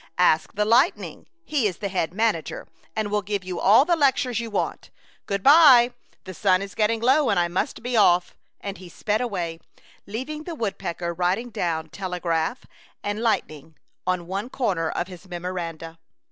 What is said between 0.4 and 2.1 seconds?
the lightning. He is the